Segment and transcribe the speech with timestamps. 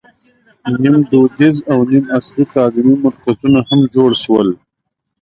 [0.81, 4.47] نیم دودیز او نیم عصري تعلیمي مرکزونه هم جوړ شول.